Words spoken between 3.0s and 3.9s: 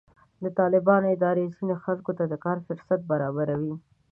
برابروي.